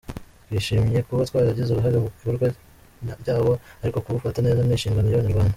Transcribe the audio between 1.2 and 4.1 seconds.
twaragize uruhare mu ikorwa ryawo ariko